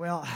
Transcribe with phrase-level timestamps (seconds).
[0.00, 0.26] Well,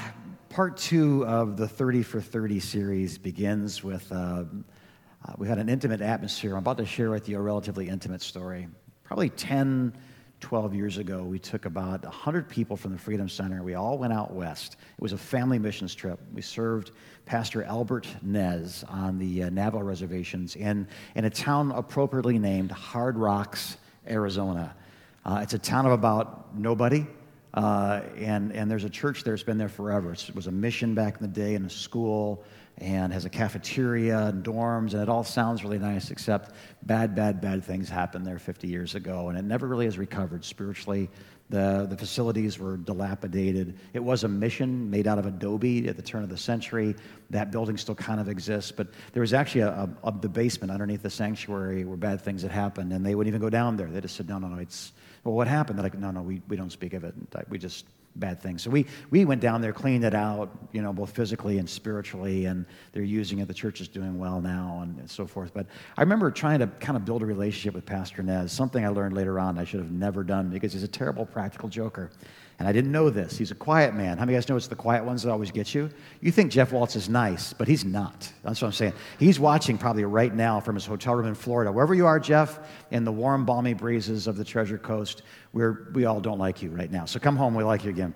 [0.51, 5.71] part two of the 30 for 30 series begins with uh, uh, we had an
[5.71, 6.53] intimate atmosphere.
[6.53, 8.69] I'm about to share with you a relatively intimate story.
[9.05, 9.97] Probably 10,
[10.41, 13.63] 12 years ago, we took about 100 people from the Freedom Center.
[13.63, 14.77] We all went out west.
[14.99, 16.21] It was a family missions trip.
[16.35, 16.91] We served
[17.25, 23.17] Pastor Albert Nez on the uh, Navajo reservations in, in a town appropriately named Hard
[23.17, 24.77] Rocks, Arizona.
[25.25, 27.07] Uh, it's a town of about nobody.
[27.55, 30.13] Uh, and, and there's a church there that's been there forever.
[30.13, 32.43] It was a mission back in the day and a school
[32.79, 37.41] and has a cafeteria and dorms, and it all sounds really nice, except bad, bad,
[37.41, 41.09] bad things happened there 50 years ago, and it never really has recovered spiritually.
[41.51, 43.79] The, the facilities were dilapidated.
[43.93, 46.97] It was a mission made out of adobe at the turn of the century.
[47.31, 50.73] That building still kind of exists, but there was actually a, a, a the basement
[50.73, 53.87] underneath the sanctuary where bad things had happened, and they wouldn't even go down there.
[53.87, 55.79] They just said, no, no, no, it's, well, what happened?
[55.79, 57.15] They're like, no, no, we, we don't speak of it.
[57.49, 58.63] We just, bad things.
[58.63, 62.45] So we, we went down there, cleaned it out, you know, both physically and spiritually,
[62.47, 63.49] and they're using it.
[63.49, 65.53] The church is doing well now and, and so forth.
[65.53, 68.89] But I remember trying to kind of build a relationship with Pastor Nez, something I
[68.89, 72.11] learned later on I should have never done because he's a terrible practical joker.
[72.59, 73.37] And I didn't know this.
[73.37, 74.17] He's a quiet man.
[74.17, 75.91] How many of you guys know it's the quiet ones that always get you?
[76.21, 78.33] You think Jeff Waltz is nice, but he's not.
[78.45, 78.93] That's what I'm saying.
[79.19, 81.73] He's watching probably right now from his hotel room in Florida.
[81.73, 82.61] Wherever you are, Jeff,
[82.93, 86.71] in the warm, balmy breezes of the Treasure Coast, we're, we all don't like you
[86.71, 87.07] right now.
[87.07, 88.15] So come home, we like you again.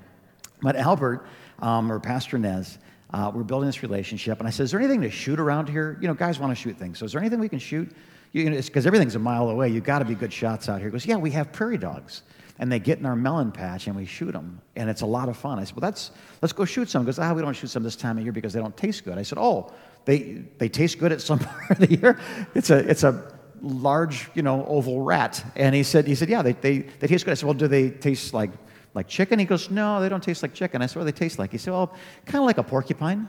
[0.62, 1.26] But Albert,
[1.58, 2.78] um, or Pastor Nez,
[3.12, 4.38] uh, we're building this relationship.
[4.38, 5.98] And I said, Is there anything to shoot around here?
[6.00, 6.98] You know, guys want to shoot things.
[6.98, 7.90] So is there anything we can shoot?
[8.32, 9.70] Because everything's a mile away.
[9.70, 10.88] You've got to be good shots out here.
[10.88, 12.22] He goes, Yeah, we have prairie dogs
[12.58, 15.28] and they get in our melon patch and we shoot them and it's a lot
[15.28, 15.58] of fun.
[15.58, 16.10] I said well that's
[16.42, 17.04] let's go shoot some.
[17.04, 19.18] Because ah we don't shoot some this time of year because they don't taste good.
[19.18, 19.72] I said oh
[20.04, 22.18] they they taste good at some part of the year?
[22.54, 25.44] It's a it's a large you know oval rat.
[25.56, 27.32] And he said he said yeah they, they, they taste good.
[27.32, 28.50] I said well do they taste like
[28.94, 29.38] like chicken?
[29.38, 30.82] He goes no they don't taste like chicken.
[30.82, 31.52] I said what do they taste like?
[31.52, 31.94] He said well
[32.26, 33.28] kind of like a porcupine.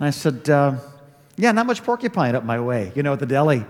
[0.00, 0.76] And i said uh,
[1.36, 3.64] yeah not much porcupine up my way you know at the deli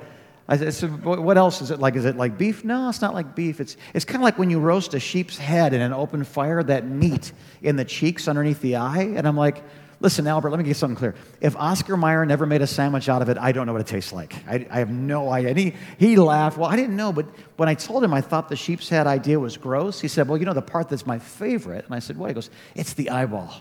[0.51, 1.95] I said, what else is it like?
[1.95, 2.65] Is it like beef?
[2.65, 3.61] No, it's not like beef.
[3.61, 6.63] It's, it's kind of like when you roast a sheep's head in an open fire,
[6.63, 9.13] that meat in the cheeks underneath the eye.
[9.15, 9.63] And I'm like,
[10.01, 11.15] listen, Albert, let me get something clear.
[11.43, 13.89] If Oscar Mayer never made a sandwich out of it, I don't know what it
[13.89, 14.35] tastes like.
[14.49, 15.51] I, I have no idea.
[15.51, 16.57] And he, he laughed.
[16.57, 17.27] Well, I didn't know, but
[17.57, 20.39] when I told him I thought the sheep's head idea was gross, he said, well,
[20.39, 21.85] you know the part that's my favorite?
[21.85, 22.29] And I said, what?
[22.29, 23.61] He goes, it's the eyeball.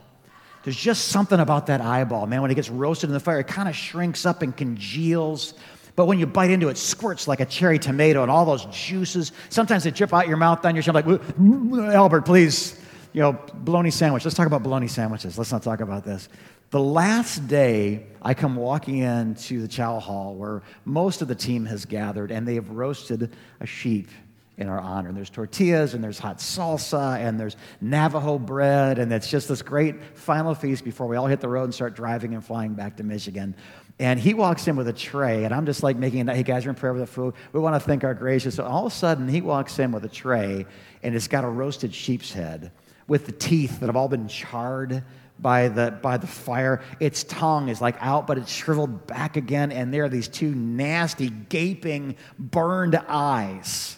[0.64, 2.42] There's just something about that eyeball, man.
[2.42, 5.54] When it gets roasted in the fire, it kind of shrinks up and congeals.
[5.98, 8.66] But when you bite into it, it squirts like a cherry tomato and all those
[8.66, 9.32] juices.
[9.50, 10.94] Sometimes they drip out your mouth down your chin.
[10.94, 12.80] like, Albert, please,
[13.14, 14.24] you know, bologna sandwich.
[14.24, 15.40] Let's talk about bologna sandwiches.
[15.40, 16.30] Let's not talk about this.
[16.70, 21.66] The last day, I come walking into the chow hall where most of the team
[21.66, 24.10] has gathered and they have roasted a sheep
[24.58, 25.08] in our honor.
[25.08, 29.00] And there's tortillas and there's hot salsa and there's Navajo bread.
[29.00, 31.96] And it's just this great final feast before we all hit the road and start
[31.96, 33.56] driving and flying back to Michigan.
[34.00, 36.70] And he walks in with a tray, and I'm just like making, hey guys, we're
[36.70, 37.34] in prayer with the food.
[37.52, 38.56] We want to thank our gracious.
[38.56, 40.68] So all of a sudden, he walks in with a tray,
[41.02, 42.72] and it's got a roasted sheep's head
[43.08, 45.04] with the teeth that have all been charred
[45.40, 46.84] by the, by the fire.
[47.00, 50.54] Its tongue is like out, but it's shriveled back again, and there are these two
[50.54, 53.98] nasty, gaping, burned eyes.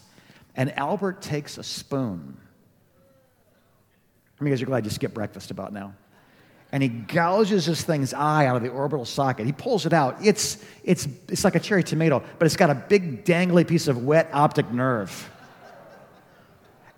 [0.56, 2.38] And Albert takes a spoon.
[4.40, 5.94] Of you guys are glad you skipped breakfast about now?
[6.72, 9.46] And he gouges this thing's eye out of the orbital socket.
[9.46, 10.18] He pulls it out.
[10.24, 14.04] It's, it's, it's like a cherry tomato, but it's got a big dangly piece of
[14.04, 15.30] wet optic nerve.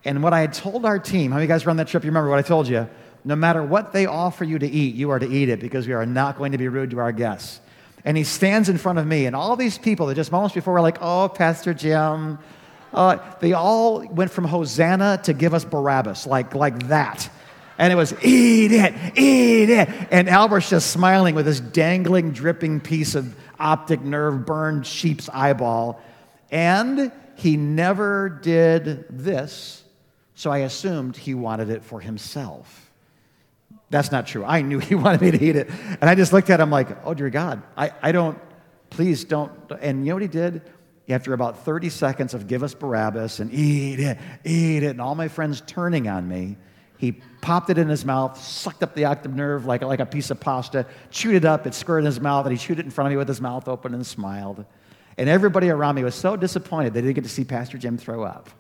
[0.04, 2.04] And what I had told our team, how many guys were on that trip?
[2.04, 2.90] You remember what I told you?
[3.24, 5.94] No matter what they offer you to eat, you are to eat it because we
[5.94, 7.62] are not going to be rude to our guests.
[8.04, 10.74] And he stands in front of me, and all these people that just moments before
[10.74, 12.40] were like, oh, Pastor Jim.
[12.92, 17.30] Uh, they all went from Hosanna to give us Barabbas, like, like that.
[17.82, 19.90] And it was, eat it, eat it.
[20.12, 26.00] And Albert's just smiling with this dangling, dripping piece of optic nerve burned sheep's eyeball.
[26.52, 29.84] And he never did this,
[30.36, 32.92] so I assumed he wanted it for himself.
[33.90, 34.46] That's not true.
[34.46, 35.68] I knew he wanted me to eat it.
[36.02, 38.38] And I just looked at him like, oh, dear God, I, I don't,
[38.92, 39.52] please don't.
[39.82, 40.62] And you know what he did?
[41.10, 45.16] After about 30 seconds of give us Barabbas and eat it, eat it, and all
[45.16, 46.58] my friends turning on me,
[47.02, 50.30] he popped it in his mouth, sucked up the optic nerve like, like a piece
[50.30, 52.92] of pasta, chewed it up, it squirted in his mouth, and he chewed it in
[52.92, 54.64] front of me with his mouth open and smiled.
[55.18, 58.24] And everybody around me was so disappointed they didn't get to see Pastor Jim throw
[58.24, 58.52] up.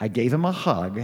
[0.00, 1.00] I gave him a hug.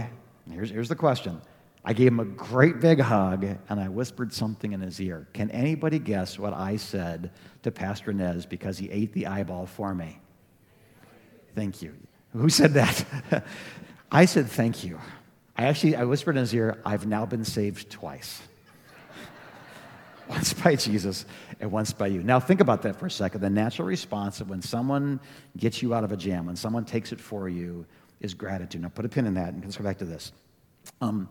[0.51, 1.39] Here's, here's the question
[1.85, 5.29] I gave him a great big hug, and I whispered something in his ear.
[5.31, 7.31] Can anybody guess what I said
[7.61, 10.19] to Pastor Nez because he ate the eyeball for me?
[11.55, 11.93] Thank you.
[12.33, 13.05] Who said that?
[14.13, 14.99] I said, Thank you.
[15.57, 18.41] I actually, I whispered in his ear, I've now been saved twice.
[20.29, 21.25] once by Jesus
[21.59, 22.23] and once by you.
[22.23, 23.41] Now, think about that for a second.
[23.41, 25.19] The natural response of when someone
[25.57, 27.85] gets you out of a jam, when someone takes it for you,
[28.19, 28.81] is gratitude.
[28.81, 30.31] Now, put a pin in that and let's go back to this.
[31.01, 31.29] Um,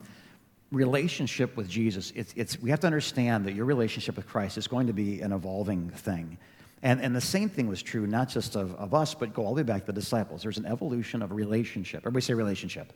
[0.70, 4.66] relationship with Jesus, it's, it's, we have to understand that your relationship with Christ is
[4.66, 6.38] going to be an evolving thing.
[6.82, 9.54] And, and the same thing was true not just of, of us, but go all
[9.54, 10.42] the way back to the disciples.
[10.42, 12.00] There's an evolution of relationship.
[12.00, 12.92] Everybody say relationship.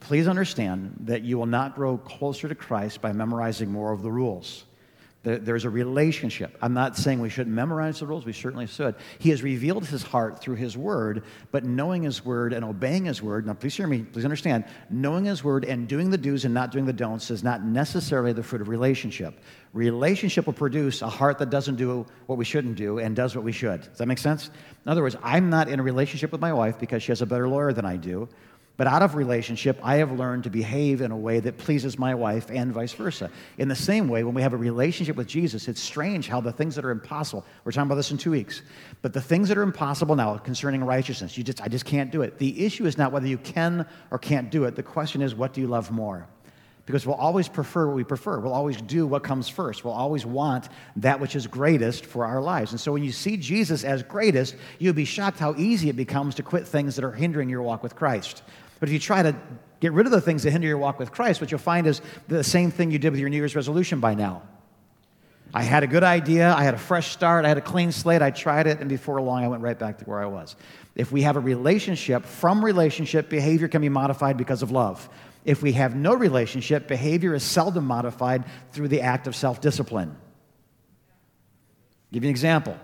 [0.00, 4.10] Please understand that you will not grow closer to Christ by memorizing more of the
[4.10, 4.64] rules.
[5.24, 6.54] There's a relationship.
[6.60, 8.94] I'm not saying we shouldn't memorize the rules, we certainly should.
[9.18, 13.22] He has revealed his heart through his word, but knowing his word and obeying his
[13.22, 16.52] word, now please hear me, please understand, knowing his word and doing the do's and
[16.52, 19.40] not doing the don'ts is not necessarily the fruit of relationship.
[19.72, 23.44] Relationship will produce a heart that doesn't do what we shouldn't do and does what
[23.44, 23.80] we should.
[23.80, 24.50] Does that make sense?
[24.84, 27.26] In other words, I'm not in a relationship with my wife because she has a
[27.26, 28.28] better lawyer than I do.
[28.76, 32.12] But out of relationship, I have learned to behave in a way that pleases my
[32.14, 33.30] wife and vice versa.
[33.56, 36.50] In the same way, when we have a relationship with Jesus, it's strange how the
[36.50, 38.62] things that are impossible, we're talking about this in two weeks,
[39.00, 42.22] but the things that are impossible now concerning righteousness, you just, I just can't do
[42.22, 42.38] it.
[42.38, 44.74] The issue is not whether you can or can't do it.
[44.74, 46.26] The question is, what do you love more?
[46.86, 48.38] Because we'll always prefer what we prefer.
[48.38, 49.84] We'll always do what comes first.
[49.84, 52.72] We'll always want that which is greatest for our lives.
[52.72, 56.34] And so when you see Jesus as greatest, you'll be shocked how easy it becomes
[56.34, 58.42] to quit things that are hindering your walk with Christ.
[58.80, 59.34] But if you try to
[59.80, 62.02] get rid of the things that hinder your walk with Christ, what you'll find is
[62.28, 64.42] the same thing you did with your New Year's resolution by now.
[65.54, 68.22] I had a good idea, I had a fresh start, I had a clean slate,
[68.22, 70.56] I tried it, and before long I went right back to where I was.
[70.96, 75.08] If we have a relationship, from relationship, behavior can be modified because of love.
[75.44, 80.16] If we have no relationship, behavior is seldom modified through the act of self discipline.
[82.12, 82.78] Give you an example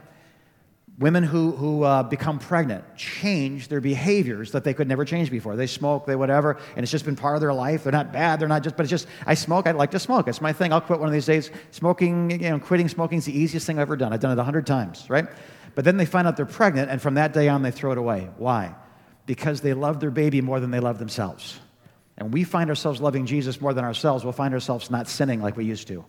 [1.00, 5.56] women who, who uh, become pregnant change their behaviors that they could never change before.
[5.56, 7.82] They smoke, they whatever, and it's just been part of their life.
[7.82, 10.28] They're not bad, they're not just, but it's just, I smoke, I'd like to smoke.
[10.28, 10.72] It's my thing.
[10.72, 11.50] I'll quit one of these days.
[11.70, 14.12] Smoking, you know, quitting smoking is the easiest thing I've ever done.
[14.12, 15.26] I've done it a hundred times, right?
[15.74, 17.98] But then they find out they're pregnant, and from that day on, they throw it
[17.98, 18.28] away.
[18.36, 18.74] Why?
[19.24, 21.58] Because they love their baby more than they love themselves.
[22.20, 25.56] And we find ourselves loving Jesus more than ourselves, we'll find ourselves not sinning like
[25.56, 26.04] we used to.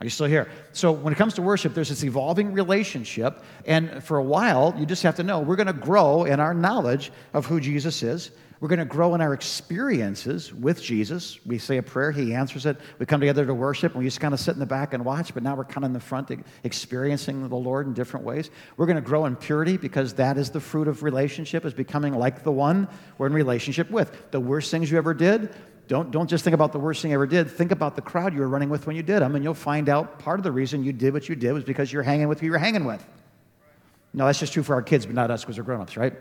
[0.00, 0.48] Are you still here?
[0.72, 3.42] So, when it comes to worship, there's this evolving relationship.
[3.64, 6.52] And for a while, you just have to know we're going to grow in our
[6.52, 8.30] knowledge of who Jesus is.
[8.60, 11.38] We're going to grow in our experiences with Jesus.
[11.44, 12.78] We say a prayer, He answers it.
[12.98, 15.04] We come together to worship, and we just kind of sit in the back and
[15.04, 16.30] watch, but now we're kind of in the front
[16.62, 18.50] experiencing the Lord in different ways.
[18.76, 22.14] We're going to grow in purity because that is the fruit of relationship, is becoming
[22.14, 22.88] like the one
[23.18, 24.30] we're in relationship with.
[24.30, 25.54] The worst things you ever did,
[25.86, 27.50] don't, don't just think about the worst thing you ever did.
[27.50, 29.88] Think about the crowd you were running with when you did them, and you'll find
[29.88, 32.40] out part of the reason you did what you did was because you're hanging with
[32.40, 33.04] who you're hanging with.
[34.14, 36.14] No, that's just true for our kids, but not us because we're grown ups, right?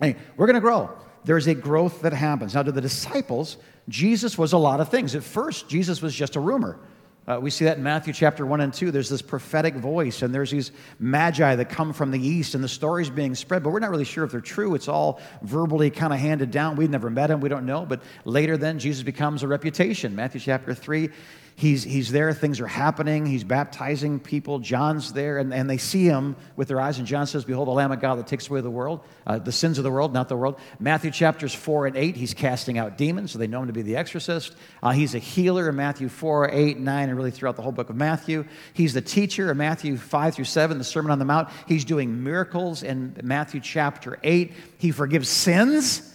[0.00, 0.90] Hey, we're going to grow.
[1.24, 2.54] There's a growth that happens.
[2.54, 3.56] Now, to the disciples,
[3.88, 5.14] Jesus was a lot of things.
[5.14, 6.78] At first, Jesus was just a rumor.
[7.26, 8.90] Uh, we see that in Matthew chapter 1 and 2.
[8.90, 12.68] There's this prophetic voice, and there's these magi that come from the east, and the
[12.68, 14.74] story's being spread, but we're not really sure if they're true.
[14.74, 16.76] It's all verbally kind of handed down.
[16.76, 17.86] We've never met him, we don't know.
[17.86, 20.14] But later, then, Jesus becomes a reputation.
[20.14, 21.08] Matthew chapter 3,
[21.56, 24.58] He's, he's there, things are happening, he's baptizing people.
[24.58, 26.98] John's there, and, and they see him with their eyes.
[26.98, 29.52] And John says, Behold, the Lamb of God that takes away the world, uh, the
[29.52, 30.58] sins of the world, not the world.
[30.80, 33.82] Matthew chapters 4 and 8, he's casting out demons, so they know him to be
[33.82, 34.56] the exorcist.
[34.82, 37.88] Uh, he's a healer in Matthew 4, 8, 9, and really throughout the whole book
[37.88, 38.44] of Matthew.
[38.72, 41.50] He's the teacher in Matthew 5 through 7, the Sermon on the Mount.
[41.68, 44.52] He's doing miracles in Matthew chapter 8.
[44.78, 46.13] He forgives sins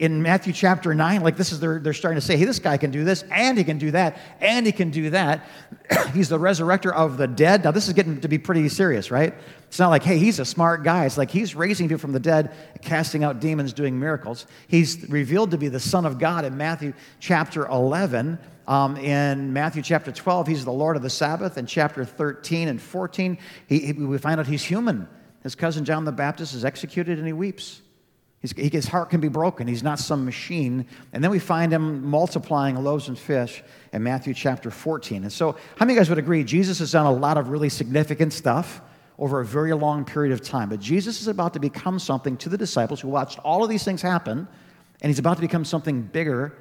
[0.00, 2.78] in Matthew chapter 9, like this is, they're, they're starting to say, hey, this guy
[2.78, 5.46] can do this, and he can do that, and he can do that.
[6.14, 7.64] he's the resurrector of the dead.
[7.64, 9.34] Now, this is getting to be pretty serious, right?
[9.68, 11.04] It's not like, hey, he's a smart guy.
[11.04, 14.46] It's like he's raising people from the dead, casting out demons, doing miracles.
[14.68, 18.38] He's revealed to be the Son of God in Matthew chapter 11.
[18.66, 21.58] Um, in Matthew chapter 12, he's the Lord of the Sabbath.
[21.58, 25.06] In chapter 13 and 14, he, he, we find out he's human.
[25.42, 27.82] His cousin John the Baptist is executed and he weeps.
[28.40, 29.66] He's, his heart can be broken.
[29.66, 30.86] He's not some machine.
[31.12, 35.22] And then we find him multiplying loaves and fish in Matthew chapter 14.
[35.22, 37.50] And so, how many of you guys would agree Jesus has done a lot of
[37.50, 38.80] really significant stuff
[39.18, 40.70] over a very long period of time?
[40.70, 43.84] But Jesus is about to become something to the disciples who watched all of these
[43.84, 44.48] things happen,
[45.02, 46.56] and he's about to become something bigger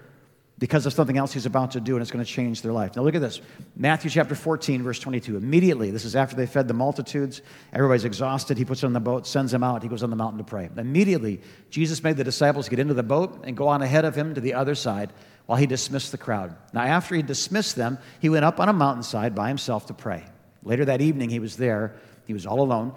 [0.59, 2.95] because of something else he's about to do, and it's going to change their life.
[2.95, 3.41] Now, look at this
[3.77, 5.37] Matthew chapter 14, verse 22.
[5.37, 8.57] Immediately, this is after they fed the multitudes, everybody's exhausted.
[8.57, 10.43] He puts them on the boat, sends them out, he goes on the mountain to
[10.43, 10.69] pray.
[10.75, 11.39] Immediately,
[11.69, 14.41] Jesus made the disciples get into the boat and go on ahead of him to
[14.41, 15.13] the other side
[15.45, 16.55] while he dismissed the crowd.
[16.73, 20.25] Now, after he dismissed them, he went up on a mountainside by himself to pray.
[20.63, 21.95] Later that evening, he was there,
[22.27, 22.93] he was all alone.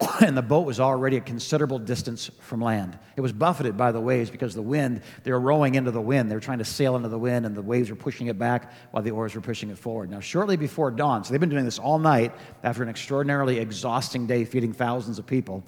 [0.20, 2.98] and the boat was already a considerable distance from land.
[3.16, 6.30] It was buffeted by the waves because the wind, they were rowing into the wind.
[6.30, 8.72] They were trying to sail into the wind, and the waves were pushing it back
[8.92, 10.10] while the oars were pushing it forward.
[10.10, 14.26] Now, shortly before dawn, so they've been doing this all night after an extraordinarily exhausting
[14.26, 15.64] day feeding thousands of people.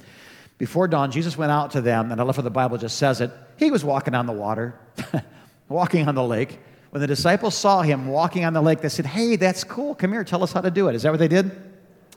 [0.58, 3.20] Before dawn, Jesus went out to them, and I love how the Bible just says
[3.20, 3.30] it.
[3.58, 4.78] He was walking on the water,
[5.68, 6.58] walking on the lake.
[6.90, 9.94] When the disciples saw him walking on the lake, they said, Hey, that's cool.
[9.94, 10.94] Come here, tell us how to do it.
[10.94, 11.71] Is that what they did?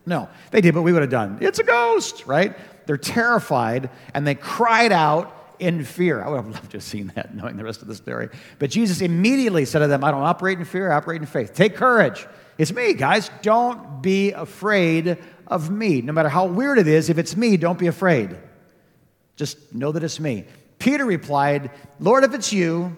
[0.06, 1.40] No, they did what we would have done.
[1.42, 2.56] It's a ghost, right?
[2.86, 6.24] They're terrified and they cried out in fear.
[6.24, 8.30] I would have loved to have seen that, knowing the rest of the story.
[8.60, 11.54] But Jesus immediately said to them, I don't operate in fear, I operate in faith.
[11.54, 12.28] Take courage.
[12.58, 13.30] It's me, guys.
[13.42, 16.02] Don't be afraid of me.
[16.02, 18.36] No matter how weird it is, if it's me, don't be afraid.
[19.36, 20.46] Just know that it's me.
[20.80, 22.96] Peter replied, Lord, if it's you,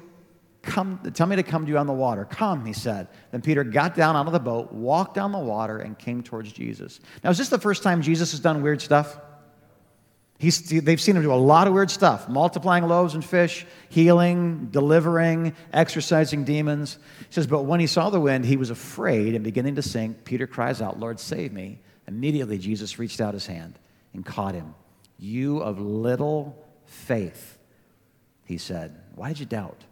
[0.68, 2.26] Come, tell me to come to you on the water.
[2.26, 3.08] Come, he said.
[3.32, 6.52] Then Peter got down out of the boat, walked down the water, and came towards
[6.52, 7.00] Jesus.
[7.24, 9.18] Now, is this the first time Jesus has done weird stuff?
[10.40, 14.68] He's, they've seen him do a lot of weird stuff multiplying loaves and fish, healing,
[14.70, 17.00] delivering, exorcising demons.
[17.20, 20.26] He says, But when he saw the wind, he was afraid and beginning to sink.
[20.26, 21.80] Peter cries out, Lord, save me.
[22.10, 23.80] Immediately, Jesus reached out his hand
[24.14, 24.76] and caught him.
[25.18, 27.58] You of little faith,
[28.44, 29.86] he said, Why did you doubt?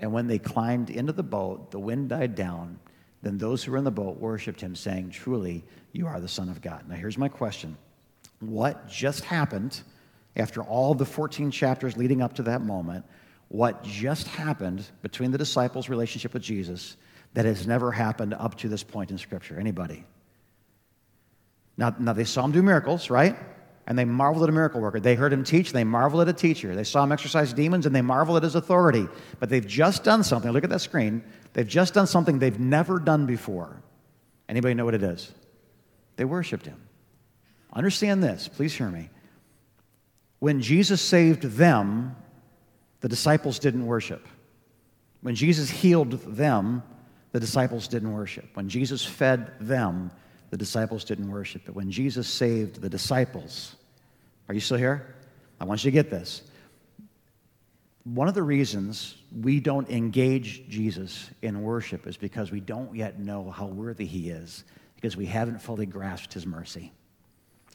[0.00, 2.78] And when they climbed into the boat, the wind died down.
[3.22, 6.48] Then those who were in the boat worshiped him, saying, Truly, you are the Son
[6.48, 6.88] of God.
[6.88, 7.76] Now, here's my question
[8.40, 9.80] What just happened
[10.36, 13.04] after all the 14 chapters leading up to that moment?
[13.48, 16.96] What just happened between the disciples' relationship with Jesus
[17.34, 19.58] that has never happened up to this point in Scripture?
[19.58, 20.04] Anybody?
[21.76, 23.36] Now, now they saw him do miracles, right?
[23.86, 25.00] And they marveled at a miracle worker.
[25.00, 26.74] They heard him teach, they marveled at a teacher.
[26.74, 29.06] They saw him exorcise demons, and they marveled at his authority.
[29.40, 30.50] But they've just done something.
[30.50, 31.22] Look at that screen.
[31.52, 33.82] They've just done something they've never done before.
[34.48, 35.32] Anybody know what it is?
[36.16, 36.80] They worshiped him.
[37.72, 39.10] Understand this, please hear me.
[40.38, 42.14] When Jesus saved them,
[43.00, 44.26] the disciples didn't worship.
[45.22, 46.82] When Jesus healed them,
[47.32, 48.44] the disciples didn't worship.
[48.54, 50.10] When Jesus fed them,
[50.50, 51.62] the disciples didn't worship.
[51.64, 53.76] But when Jesus saved the disciples,
[54.48, 55.14] are you still here?
[55.60, 56.42] I want you to get this.
[58.04, 63.18] One of the reasons we don't engage Jesus in worship is because we don't yet
[63.18, 64.64] know how worthy he is,
[64.96, 66.92] because we haven't fully grasped his mercy.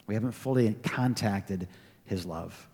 [0.06, 1.68] We haven't fully contacted
[2.06, 2.68] his love.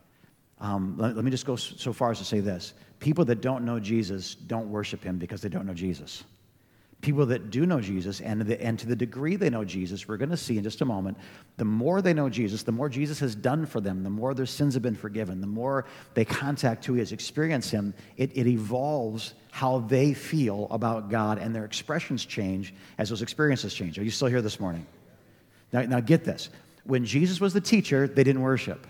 [0.60, 3.66] Um, let, let me just go so far as to say this people that don't
[3.66, 6.24] know Jesus don't worship him because they don't know Jesus
[7.02, 10.18] people that do know Jesus, and, the, and to the degree they know Jesus, we're
[10.18, 11.18] going to see in just a moment,
[11.58, 14.46] the more they know Jesus, the more Jesus has done for them, the more their
[14.46, 15.86] sins have been forgiven, the more
[16.16, 21.38] they contact who he has experienced Him, it, it evolves how they feel about God,
[21.38, 24.00] and their expressions change as those experiences change.
[24.00, 24.86] Are you still here this morning?
[25.72, 26.50] Now, now get this.
[26.86, 28.88] When Jesus was the teacher, they didn't worship,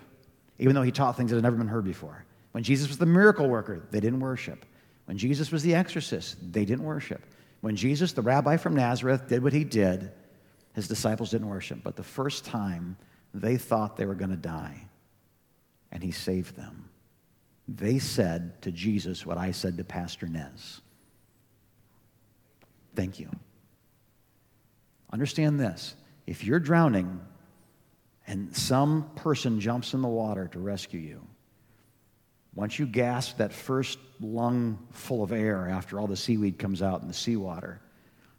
[0.59, 2.23] even though he taught things that had never been heard before.
[2.51, 4.65] When Jesus was the miracle worker, they didn't worship.
[5.05, 7.21] When Jesus was the exorcist, they didn't worship.
[7.65, 10.11] When Jesus, the rabbi from Nazareth, did what he did,
[10.73, 11.79] his disciples didn't worship.
[11.83, 12.95] But the first time
[13.33, 14.87] they thought they were going to die,
[15.91, 16.89] and he saved them,
[17.67, 20.81] they said to Jesus what I said to Pastor Nez
[22.93, 23.31] Thank you.
[25.11, 25.95] Understand this
[26.27, 27.19] if you're drowning
[28.27, 31.21] and some person jumps in the water to rescue you,
[32.55, 37.01] once you gasp that first lung full of air after all the seaweed comes out
[37.01, 37.81] in the seawater,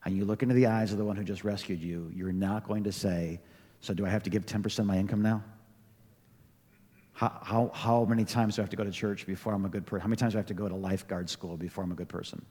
[0.05, 2.67] and you look into the eyes of the one who just rescued you, you're not
[2.67, 3.41] going to say,
[3.81, 5.45] So do I have to give 10% of my income now?
[7.13, 9.69] How, how, how many times do I have to go to church before I'm a
[9.69, 10.03] good person?
[10.03, 12.09] How many times do I have to go to lifeguard school before I'm a good
[12.09, 12.45] person?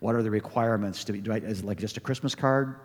[0.00, 1.04] What are the requirements?
[1.04, 2.76] To be, do I, is it like just a Christmas card?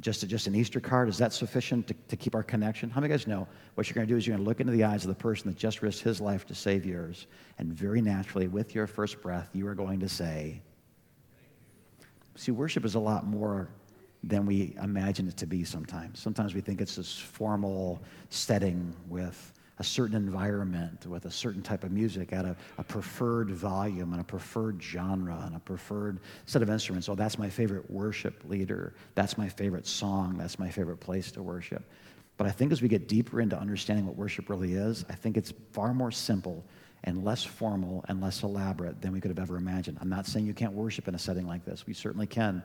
[0.00, 2.90] Just, just an Easter card, is that sufficient to, to keep our connection?
[2.90, 4.48] How many of you guys know what you're going to do is you're going to
[4.48, 7.26] look into the eyes of the person that just risked his life to save yours,
[7.58, 10.60] and very naturally, with your first breath, you are going to say,
[12.38, 13.68] See, worship is a lot more
[14.22, 16.20] than we imagine it to be sometimes.
[16.20, 21.84] Sometimes we think it's this formal setting with a certain environment with a certain type
[21.84, 26.62] of music at a, a, preferred volume and a preferred genre and a preferred set
[26.62, 27.08] of instruments.
[27.08, 28.94] Oh, that's my favorite worship leader.
[29.14, 30.36] That's my favorite song.
[30.36, 31.84] That's my favorite place to worship.
[32.36, 35.36] But I think as we get deeper into understanding what worship really is, I think
[35.36, 36.64] it's far more simple
[37.04, 39.98] and less formal and less elaborate than we could have ever imagined.
[40.00, 42.62] I'm not saying you can't worship in a setting like this, we certainly can.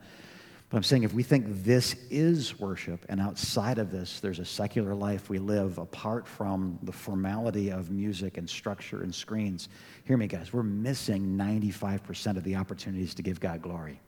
[0.74, 4.46] But I'm saying if we think this is worship, and outside of this, there's a
[4.46, 9.70] secular life we live apart from the formality of music and structure and screens,
[10.06, 14.01] hear me, guys, we're missing 95% of the opportunities to give God glory.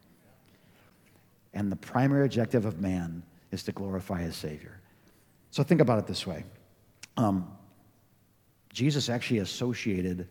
[1.53, 4.79] And the primary objective of man is to glorify his Savior.
[5.51, 6.45] So think about it this way
[7.15, 7.47] Um,
[8.73, 10.27] Jesus actually associated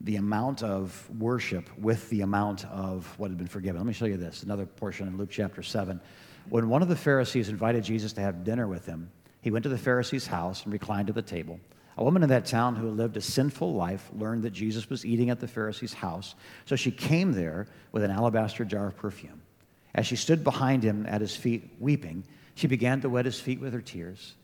[0.00, 3.80] the amount of worship with the amount of what had been forgiven.
[3.80, 6.00] Let me show you this another portion in Luke chapter 7.
[6.48, 9.10] When one of the Pharisees invited Jesus to have dinner with him,
[9.40, 11.58] he went to the Pharisee's house and reclined at the table.
[11.98, 15.30] A woman in that town who lived a sinful life learned that Jesus was eating
[15.30, 16.34] at the Pharisee's house,
[16.66, 19.40] so she came there with an alabaster jar of perfume.
[19.94, 22.22] As she stood behind him at his feet, weeping,
[22.54, 24.34] she began to wet his feet with her tears.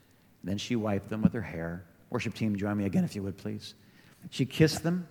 [0.42, 1.84] Then she wiped them with her hair.
[2.08, 3.74] Worship team, join me again if you would, please.
[4.30, 5.06] She kissed them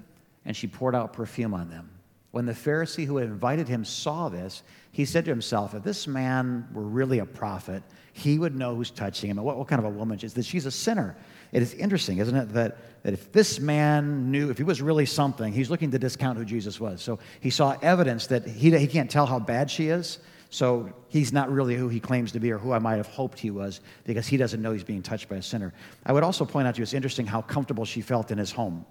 [0.45, 1.89] and she poured out perfume on them.
[2.31, 6.07] When the Pharisee who had invited him saw this, he said to himself, If this
[6.07, 7.83] man were really a prophet,
[8.13, 10.33] he would know who's touching him and what, what kind of a woman she is.
[10.33, 11.15] That she's a sinner.
[11.51, 15.05] It is interesting, isn't it, that, that if this man knew, if he was really
[15.05, 17.01] something, he's looking to discount who Jesus was.
[17.01, 20.19] So he saw evidence that he, he can't tell how bad she is.
[20.49, 23.39] So he's not really who he claims to be or who I might have hoped
[23.39, 25.73] he was because he doesn't know he's being touched by a sinner.
[26.05, 28.51] I would also point out to you it's interesting how comfortable she felt in his
[28.51, 28.85] home.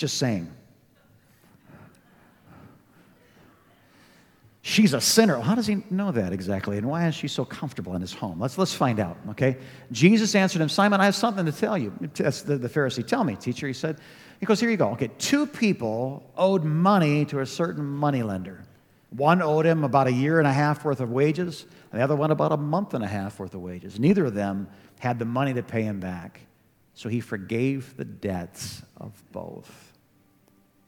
[0.00, 0.50] Just saying.
[4.62, 5.38] She's a sinner.
[5.38, 6.78] How does he know that exactly?
[6.78, 8.40] And why is she so comfortable in his home?
[8.40, 9.58] Let's, let's find out, okay?
[9.92, 11.92] Jesus answered him, Simon, I have something to tell you.
[12.14, 13.06] That's the, the Pharisee.
[13.06, 13.98] Tell me, teacher, he said.
[14.38, 14.88] He goes, Here you go.
[14.92, 18.64] Okay, two people owed money to a certain moneylender.
[19.10, 22.16] One owed him about a year and a half worth of wages, and the other
[22.16, 24.00] one about a month and a half worth of wages.
[24.00, 24.66] Neither of them
[24.98, 26.40] had the money to pay him back.
[26.94, 29.89] So he forgave the debts of both.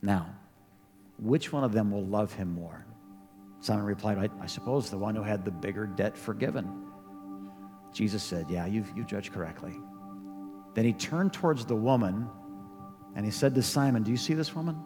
[0.03, 0.35] Now,
[1.19, 2.85] which one of them will love him more?
[3.61, 6.85] Simon replied, I, I suppose the one who had the bigger debt forgiven.
[7.93, 9.79] Jesus said, Yeah, you've, you judged correctly.
[10.75, 12.29] Then he turned towards the woman
[13.15, 14.77] and he said to Simon, Do you see this woman?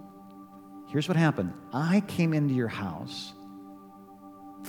[0.88, 3.32] Here's what happened I came into your house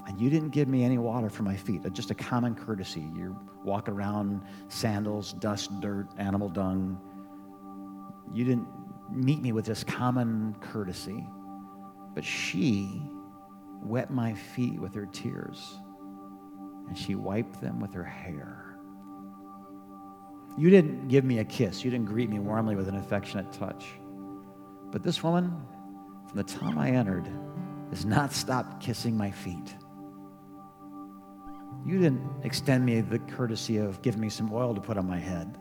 [0.06, 3.06] and you didn't give me any water for my feet, uh, just a common courtesy.
[3.16, 7.00] You're walking around sandals, dust, dirt, animal dung.
[8.34, 8.68] You didn't
[9.12, 11.26] meet me with this common courtesy.
[12.14, 13.02] But she
[13.84, 15.78] wet my feet with her tears,
[16.88, 18.76] and she wiped them with her hair.
[20.58, 21.84] You didn't give me a kiss.
[21.84, 23.86] You didn't greet me warmly with an affectionate touch.
[24.91, 25.56] But this woman,
[26.28, 27.30] from the time I entered,
[27.91, 29.76] has not stopped kissing my feet.
[31.86, 35.20] You didn't extend me the courtesy of giving me some oil to put on my
[35.20, 35.58] head.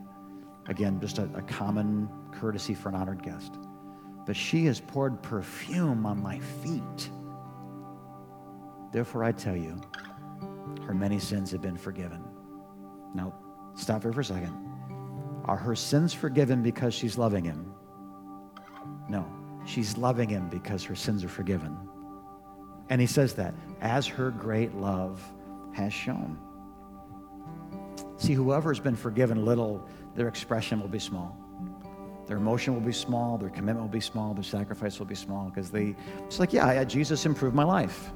[0.68, 3.54] Again, just a, a common courtesy for an honored guest.
[4.26, 7.10] But she has poured perfume on my feet.
[8.92, 9.80] Therefore, I tell you,
[10.86, 12.24] her many sins have been forgiven.
[13.14, 13.34] Now,
[13.74, 14.54] stop here for a second.
[15.44, 17.72] Are her sins forgiven because she's loving him?
[19.08, 19.24] No,
[19.64, 21.76] she's loving him because her sins are forgiven.
[22.88, 25.22] And he says that as her great love
[25.72, 26.38] has shown.
[28.16, 31.36] See, whoever has been forgiven little, their expression will be small.
[32.26, 35.48] Their emotion will be small, their commitment will be small, their sacrifice will be small
[35.48, 38.10] because they, it's like, yeah, Jesus improved my life.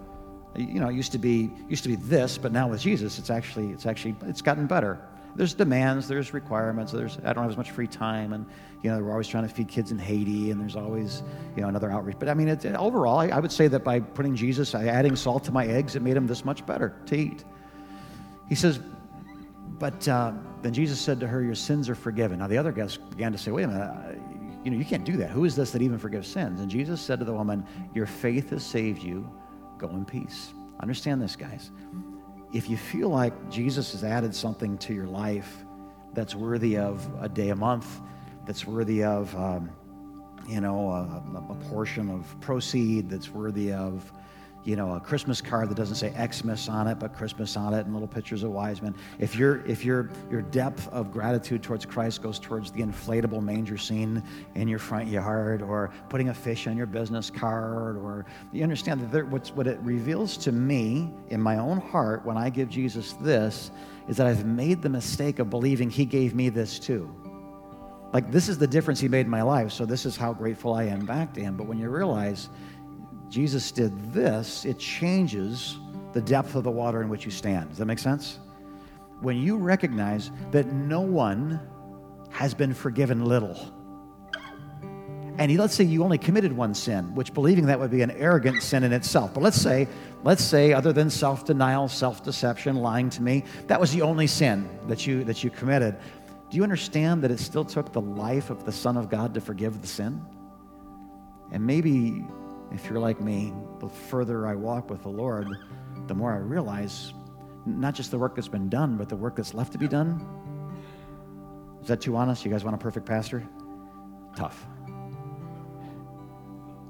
[0.56, 3.30] You know, it used to be used to be this, but now with Jesus, it's
[3.30, 4.98] actually it's actually it's gotten better.
[5.36, 8.44] There's demands, there's requirements, there's I don't have as much free time, and
[8.82, 11.22] you know we're always trying to feed kids in Haiti, and there's always
[11.54, 12.16] you know another outreach.
[12.18, 15.44] But I mean, it, overall, I, I would say that by putting Jesus, adding salt
[15.44, 17.44] to my eggs, it made them this much better to eat.
[18.48, 18.80] He says,
[19.80, 22.38] but uh, then Jesus said to her, Your sins are forgiven.
[22.38, 24.20] Now the other guests began to say, Wait a minute,
[24.62, 25.30] you know, you can't do that.
[25.30, 26.60] Who is this that even forgives sins?
[26.60, 29.28] And Jesus said to the woman, Your faith has saved you.
[29.78, 30.52] Go in peace.
[30.80, 31.70] Understand this, guys.
[32.52, 35.64] If you feel like Jesus has added something to your life
[36.12, 38.00] that's worthy of a day a month,
[38.46, 39.70] that's worthy of, um,
[40.46, 44.12] you know, a, a portion of proceed, that's worthy of
[44.62, 47.86] you know, a Christmas card that doesn't say Xmas on it, but Christmas on it,
[47.86, 48.94] and little pictures of wise men.
[49.18, 53.78] If your if your your depth of gratitude towards Christ goes towards the inflatable manger
[53.78, 54.22] scene
[54.54, 59.00] in your front yard, or putting a fish on your business card, or you understand
[59.00, 62.68] that there, what's what it reveals to me in my own heart when I give
[62.68, 63.70] Jesus this
[64.08, 67.08] is that I've made the mistake of believing He gave me this too.
[68.12, 70.74] Like this is the difference He made in my life, so this is how grateful
[70.74, 71.56] I am back to Him.
[71.56, 72.50] But when you realize
[73.30, 75.78] Jesus did this, it changes
[76.12, 77.68] the depth of the water in which you stand.
[77.70, 78.38] Does that make sense?
[79.20, 81.60] When you recognize that no one
[82.30, 83.56] has been forgiven little,
[85.38, 88.62] and let's say you only committed one sin, which believing that would be an arrogant
[88.62, 89.32] sin in itself.
[89.32, 89.88] But let's say,
[90.22, 95.06] let's say, other than self-denial, self-deception, lying to me, that was the only sin that
[95.06, 95.96] you that you committed.
[96.50, 99.40] Do you understand that it still took the life of the Son of God to
[99.40, 100.20] forgive the sin?
[101.52, 102.24] And maybe
[102.72, 105.48] if you're like me, the further I walk with the Lord,
[106.06, 107.12] the more I realize
[107.66, 110.24] not just the work that's been done, but the work that's left to be done.
[111.82, 112.44] Is that too honest?
[112.44, 113.46] You guys want a perfect pastor?
[114.36, 114.66] Tough.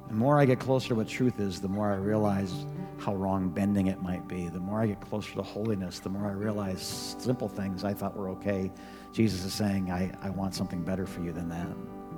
[0.08, 2.66] The more I get closer to what truth is, the more I realize
[2.98, 4.48] how wrong bending it might be.
[4.48, 6.82] The more I get closer to holiness, the more I realize
[7.18, 8.70] simple things I thought were okay.
[9.12, 11.68] Jesus is saying, I, I want something better for you than that.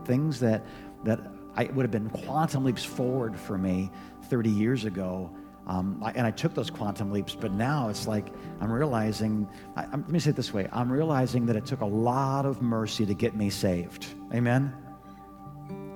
[0.07, 0.65] Things that,
[1.05, 1.21] that
[1.57, 3.91] I, would have been quantum leaps forward for me
[4.25, 5.31] 30 years ago.
[5.67, 8.29] Um, I, and I took those quantum leaps, but now it's like
[8.61, 11.87] I'm realizing, I, let me say it this way I'm realizing that it took a
[11.87, 14.07] lot of mercy to get me saved.
[14.35, 14.73] Amen?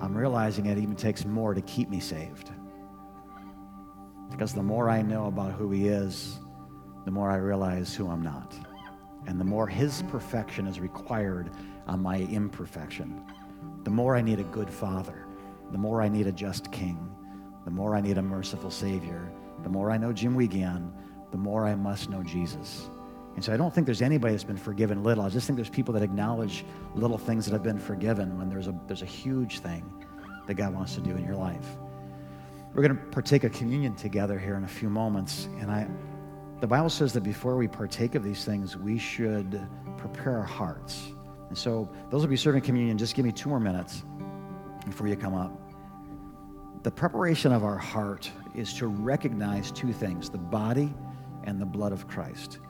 [0.00, 2.50] I'm realizing it even takes more to keep me saved.
[4.30, 6.38] Because the more I know about who He is,
[7.04, 8.54] the more I realize who I'm not.
[9.26, 11.50] And the more His perfection is required
[11.86, 13.22] on my imperfection,
[13.84, 15.25] the more I need a good Father,
[15.72, 17.10] the more I need a just King,
[17.64, 19.30] the more I need a merciful Savior,
[19.62, 20.92] the more I know Jim Wiegand,
[21.30, 22.88] the more I must know Jesus.
[23.34, 25.24] And so I don't think there's anybody that's been forgiven little.
[25.24, 28.68] I just think there's people that acknowledge little things that have been forgiven when there's
[28.68, 29.84] a, there's a huge thing
[30.46, 31.76] that God wants to do in your life.
[32.72, 35.48] We're going to partake of communion together here in a few moments.
[35.60, 35.88] And I,
[36.60, 39.60] the Bible says that before we partake of these things, we should
[39.98, 41.08] prepare our hearts.
[41.48, 42.98] And so, those will be serving communion.
[42.98, 44.02] Just give me two more minutes
[44.86, 45.52] before you come up.
[46.82, 50.94] The preparation of our heart is to recognize two things the body
[51.44, 52.60] and the blood of Christ.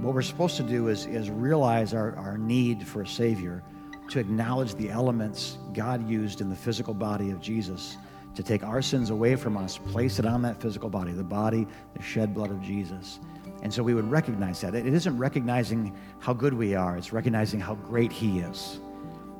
[0.00, 3.62] What we're supposed to do is, is realize our, our need for a Savior,
[4.10, 7.96] to acknowledge the elements God used in the physical body of Jesus
[8.34, 11.66] to take our sins away from us, place it on that physical body, the body,
[11.94, 13.20] the shed blood of Jesus.
[13.62, 14.74] And so we would recognize that.
[14.74, 18.80] It isn't recognizing how good we are, it's recognizing how great He is.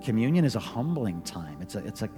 [0.03, 1.59] Communion is a humbling time.
[1.61, 2.09] It's a, it's a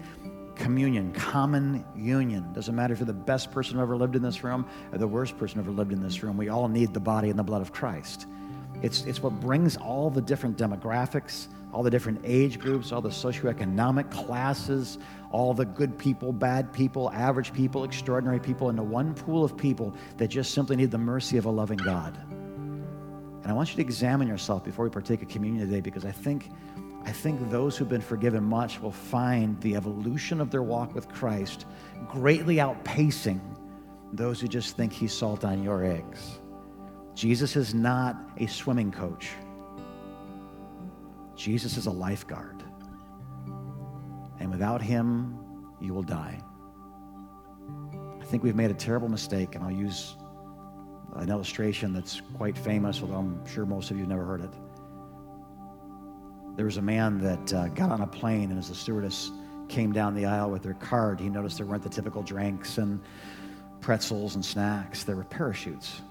[0.54, 2.52] communion, common union.
[2.52, 5.08] Doesn't matter if you're the best person who ever lived in this room or the
[5.08, 6.36] worst person who ever lived in this room.
[6.36, 8.26] We all need the body and the blood of Christ.
[8.82, 13.08] It's, it's what brings all the different demographics, all the different age groups, all the
[13.08, 14.98] socioeconomic classes,
[15.30, 19.94] all the good people, bad people, average people, extraordinary people into one pool of people
[20.18, 22.16] that just simply need the mercy of a loving God.
[22.28, 26.12] And I want you to examine yourself before we partake of communion today because I
[26.12, 26.50] think,
[27.04, 31.08] I think those who've been forgiven much will find the evolution of their walk with
[31.08, 31.66] Christ
[32.06, 33.40] greatly outpacing
[34.12, 36.40] those who just think he's salt on your eggs.
[37.14, 39.30] Jesus is not a swimming coach.
[41.34, 42.62] Jesus is a lifeguard.
[44.38, 45.38] And without him,
[45.80, 46.40] you will die.
[48.20, 50.16] I think we've made a terrible mistake, and I'll use
[51.16, 54.54] an illustration that's quite famous, although I'm sure most of you have never heard it.
[56.56, 59.30] There was a man that uh, got on a plane, and as the stewardess
[59.68, 63.00] came down the aisle with her card, he noticed there weren't the typical drinks and
[63.80, 65.04] pretzels and snacks.
[65.04, 66.02] There were parachutes.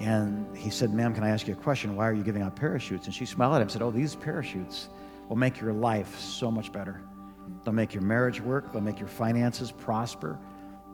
[0.00, 1.94] And he said, Ma'am, can I ask you a question?
[1.94, 3.06] Why are you giving out parachutes?
[3.06, 4.88] And she smiled at him and said, Oh, these parachutes
[5.28, 7.00] will make your life so much better.
[7.64, 10.38] They'll make your marriage work, they'll make your finances prosper.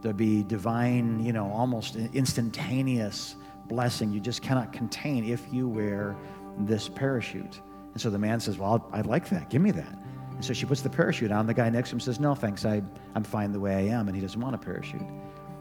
[0.01, 3.35] There'll be divine, you know, almost instantaneous
[3.67, 6.17] blessing you just cannot contain if you wear
[6.61, 7.61] this parachute.
[7.93, 9.51] And so the man says, Well, I'd like that.
[9.51, 9.99] Give me that.
[10.31, 11.47] And so she puts the parachute on.
[11.47, 12.65] The guy next to him says, No, thanks.
[12.65, 12.83] I,
[13.15, 14.09] I'm fine the way I am.
[14.09, 15.03] And he doesn't want a parachute.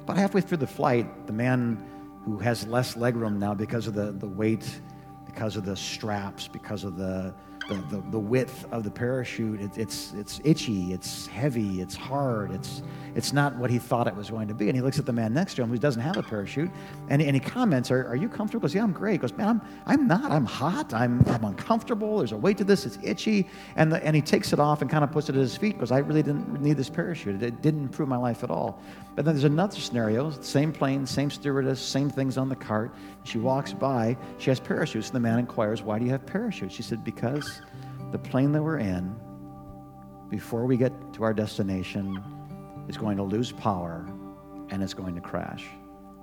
[0.01, 1.83] About halfway through the flight, the man
[2.23, 4.81] who has less legroom now because of the, the weight,
[5.25, 7.33] because of the straps, because of the,
[7.67, 9.61] the, the, the width of the parachute.
[9.61, 12.81] It, it's, it's itchy, it's heavy, it's hard, it's,
[13.15, 14.69] it's not what he thought it was going to be.
[14.69, 16.69] And he looks at the man next to him who doesn't have a parachute
[17.09, 18.67] and, and he comments, are, are you comfortable?
[18.67, 19.13] He goes, Yeah, I'm great.
[19.13, 20.31] He goes, Man, I'm, I'm not.
[20.31, 20.93] I'm hot.
[20.93, 22.19] I'm, I'm uncomfortable.
[22.19, 22.85] There's a weight to this.
[22.85, 23.47] It's itchy.
[23.75, 25.73] And, the, and he takes it off and kind of puts it at his feet
[25.73, 27.41] because I really didn't need this parachute.
[27.41, 28.81] It didn't improve my life at all.
[29.15, 32.93] But then there's another scenario same plane, same stewardess, same things on the cart.
[33.27, 35.07] She walks by, she has parachutes.
[35.07, 36.73] And the man inquires, Why do you have parachutes?
[36.73, 37.61] She said, Because
[38.11, 39.13] the plane that we're in,
[40.29, 42.23] before we get to our destination,
[42.87, 44.07] is going to lose power
[44.69, 45.65] and it's going to crash.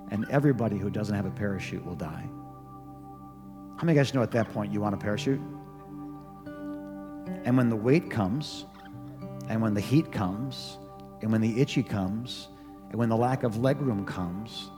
[0.09, 2.27] And everybody who doesn't have a parachute will die.
[3.77, 5.41] How many of guys know at that point you want a parachute?
[7.43, 8.65] And when the weight comes,
[9.47, 10.79] and when the heat comes,
[11.21, 12.47] and when the itchy comes,
[12.89, 14.71] and when the lack of legroom comes,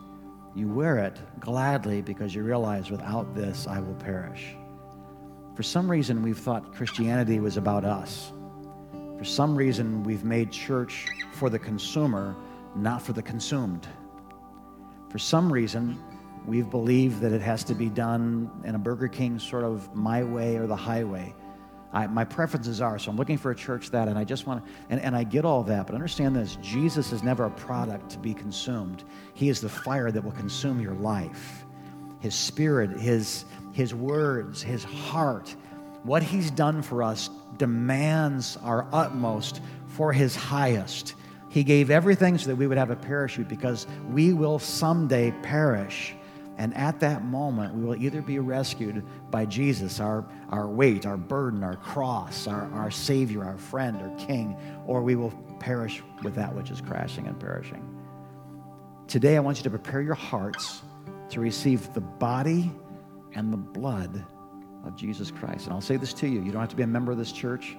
[0.57, 4.55] you wear it gladly because you realize without this I will perish.
[5.55, 8.33] For some reason, we've thought Christianity was about us.
[9.19, 12.35] For some reason, we've made church for the consumer,
[12.75, 13.87] not for the consumed.
[15.11, 16.03] For some reason,
[16.47, 20.23] we've believed that it has to be done in a Burger King sort of my
[20.23, 21.35] way or the highway.
[21.93, 24.65] I, my preferences are, so I'm looking for a church that, and I just want
[24.65, 28.09] to, and, and I get all that, but understand this Jesus is never a product
[28.11, 29.03] to be consumed.
[29.33, 31.65] He is the fire that will consume your life.
[32.19, 35.55] His spirit, his, his words, his heart
[36.03, 41.15] What he's done for us demands our utmost for his highest.
[41.49, 46.15] He gave everything so that we would have a parachute because we will someday perish.
[46.57, 51.17] And at that moment, we will either be rescued by Jesus, our, our weight, our
[51.17, 56.33] burden, our cross, our, our Savior, our friend, our King, or we will perish with
[56.35, 57.83] that which is crashing and perishing.
[59.07, 60.81] Today, I want you to prepare your hearts
[61.29, 62.71] to receive the body
[63.35, 64.25] and the blood
[64.83, 65.65] of Jesus Christ.
[65.65, 67.31] And I'll say this to you you don't have to be a member of this
[67.31, 67.77] church.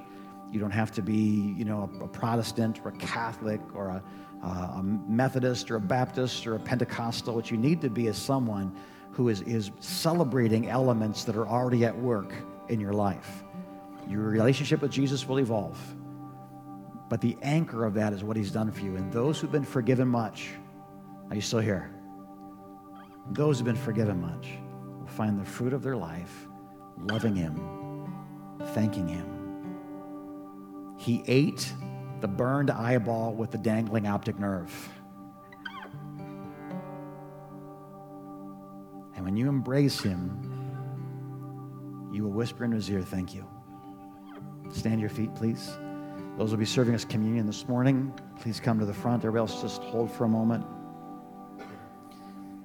[0.50, 4.02] You don't have to be, you know, a, a Protestant or a Catholic or a,
[4.42, 7.34] Uh, a Methodist or a Baptist or a Pentecostal.
[7.34, 8.74] What you need to be is someone
[9.10, 12.32] who is, is celebrating elements that are already at work
[12.68, 13.42] in your life.
[14.08, 15.78] Your relationship with Jesus will evolve,
[17.08, 18.96] but the anchor of that is what he's done for you.
[18.96, 20.50] And those who've been forgiven much,
[21.28, 21.90] are you still here?
[23.32, 24.50] Those who've been forgiven much
[25.00, 26.46] will find the fruit of their life
[26.96, 27.60] loving him,
[28.72, 29.38] thanking him
[30.98, 31.72] he ate
[32.20, 34.88] the burned eyeball with the dangling optic nerve.
[39.14, 40.48] And when you embrace him,
[42.12, 43.46] you will whisper in his ear, Thank you.
[44.70, 45.78] Stand your feet, please.
[46.36, 48.12] Those will be serving us communion this morning.
[48.40, 49.24] Please come to the front.
[49.24, 50.64] Everybody else, just hold for a moment.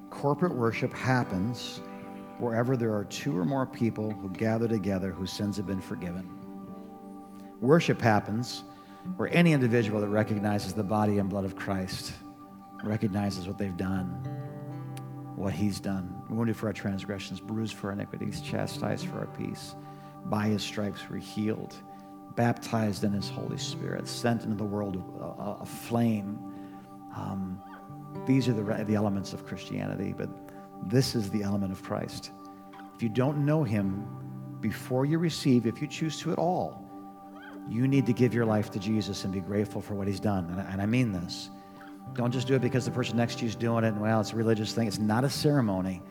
[0.09, 1.81] Corporate worship happens
[2.37, 6.29] wherever there are two or more people who gather together whose sins have been forgiven.
[7.61, 8.63] Worship happens
[9.15, 12.13] where any individual that recognizes the body and blood of Christ
[12.83, 14.07] recognizes what they've done,
[15.35, 16.21] what he's done.
[16.29, 19.75] Wounded for our transgressions, bruised for our iniquities, chastised for our peace.
[20.25, 21.75] By his stripes we're healed,
[22.35, 25.03] baptized in his Holy Spirit, sent into the world
[25.61, 26.39] a, flame.
[27.15, 27.61] Um,
[28.25, 30.29] these are the, the elements of Christianity, but
[30.87, 32.31] this is the element of Christ.
[32.95, 34.07] If you don't know him
[34.59, 36.82] before you receive, if you choose to at all,
[37.69, 40.45] you need to give your life to Jesus and be grateful for what he's done.
[40.51, 41.49] And I, and I mean this.
[42.13, 44.19] Don't just do it because the person next to you is doing it and, well,
[44.19, 44.87] it's a religious thing.
[44.87, 46.01] It's not a ceremony.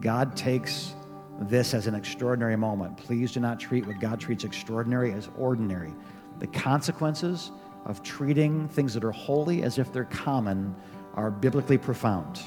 [0.00, 0.94] God takes
[1.42, 2.96] this as an extraordinary moment.
[2.96, 5.92] Please do not treat what God treats extraordinary as ordinary.
[6.38, 7.52] The consequences
[7.84, 10.74] of treating things that are holy as if they're common
[11.14, 12.40] are biblically profound.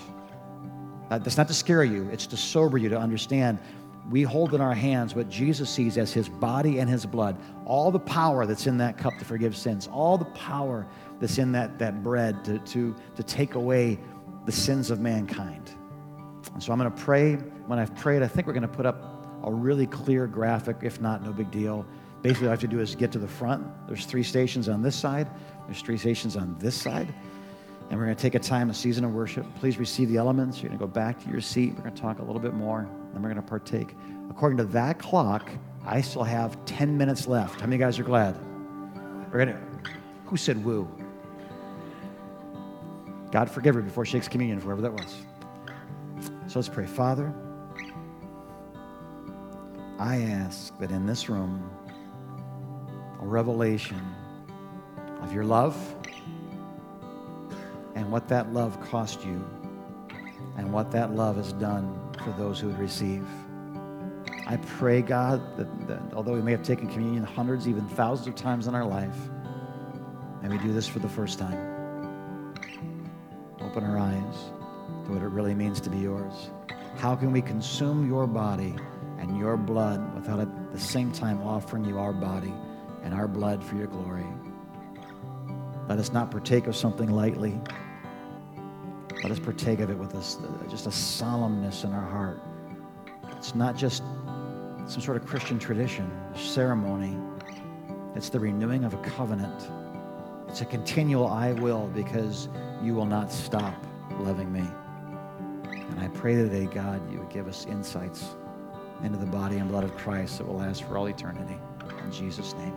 [1.09, 3.59] That's not to scare you, it's to sober you to understand
[4.09, 7.91] we hold in our hands what Jesus sees as his body and his blood, all
[7.91, 10.87] the power that's in that cup to forgive sins, all the power
[11.19, 13.99] that's in that, that bread to, to, to take away
[14.45, 15.71] the sins of mankind.
[16.53, 17.35] And so I'm going to pray.
[17.35, 19.03] When I've prayed, I think we're going to put up
[19.43, 20.77] a really clear graphic.
[20.83, 21.85] If not, no big deal.
[22.21, 23.67] Basically, all I have to do is get to the front.
[23.87, 25.27] There's three stations on this side,
[25.65, 27.13] there's three stations on this side.
[27.89, 29.45] And we're going to take a time, a season of worship.
[29.55, 30.61] Please receive the elements.
[30.61, 31.73] You're going to go back to your seat.
[31.75, 32.79] We're going to talk a little bit more,
[33.13, 33.95] and we're going to partake.
[34.29, 35.49] According to that clock,
[35.85, 37.61] I still have 10 minutes left.
[37.61, 38.37] How many guys are glad?
[39.31, 39.91] We're going to.
[40.25, 40.89] Who said woo?
[43.31, 45.15] God forgive her before she takes communion, whoever that was.
[46.47, 46.85] So let's pray.
[46.85, 47.33] Father,
[49.99, 51.69] I ask that in this room,
[53.21, 54.01] a revelation
[55.21, 55.75] of your love
[57.97, 59.43] and what that love cost you
[60.55, 63.25] and what that love has done for those who would receive.
[64.45, 68.35] I pray, God, that, that, although we may have taken communion hundreds, even thousands of
[68.35, 69.17] times in our life,
[70.43, 72.53] and we do this for the first time,
[73.61, 74.35] open our eyes
[75.05, 76.51] to what it really means to be yours.
[76.97, 78.75] How can we consume your body
[79.17, 82.53] and your blood without at the same time offering you our body
[83.03, 84.27] and our blood for your glory?
[85.89, 87.59] Let us not partake of something lightly.
[89.27, 92.39] Let us partake of it with this, uh, just a solemnness in our heart.
[93.35, 94.01] It's not just
[94.85, 97.17] some sort of Christian tradition, ceremony.
[98.15, 99.69] It's the renewing of a covenant.
[100.47, 102.47] It's a continual I will because
[102.81, 103.73] you will not stop
[104.17, 104.63] loving me.
[105.73, 108.37] And I pray today, God, you would give us insights
[109.03, 111.59] into the body and blood of Christ that will last for all eternity.
[112.05, 112.73] In Jesus' name,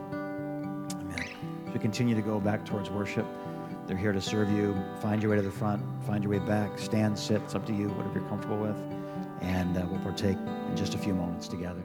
[0.95, 1.29] amen.
[1.69, 3.27] As we continue to go back towards worship,
[3.87, 4.75] they're here to serve you.
[5.01, 7.43] Find your way to the front, find your way back, stand, sit.
[7.43, 8.77] It's up to you, whatever you're comfortable with.
[9.41, 11.83] And uh, we'll partake in just a few moments together.